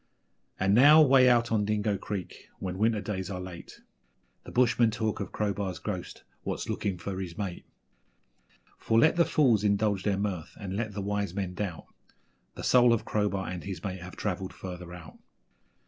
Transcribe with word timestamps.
And 0.59 0.73
now, 0.73 0.99
way 0.99 1.29
out 1.29 1.51
on 1.51 1.63
Dingo 1.63 1.95
Creek, 1.95 2.49
when 2.57 2.79
winter 2.79 3.01
days 3.01 3.29
are 3.29 3.39
late, 3.39 3.81
The 4.45 4.51
bushmen 4.51 4.89
talk 4.89 5.19
of 5.19 5.31
Crowbar's 5.31 5.77
ghost 5.77 6.23
'what's 6.41 6.67
looking 6.67 6.97
for 6.97 7.19
his 7.21 7.37
mate'; 7.37 7.67
For 8.79 8.97
let 8.97 9.15
the 9.15 9.25
fools 9.25 9.63
indulge 9.63 10.01
their 10.01 10.17
mirth, 10.17 10.55
and 10.59 10.75
let 10.75 10.93
the 10.93 11.01
wise 11.03 11.35
men 11.35 11.53
doubt 11.53 11.85
The 12.55 12.63
soul 12.63 12.93
of 12.93 13.05
Crowbar 13.05 13.47
and 13.49 13.63
his 13.63 13.83
mate 13.83 14.01
have 14.01 14.15
travelled 14.15 14.53
further 14.53 14.91
out. 14.91 15.19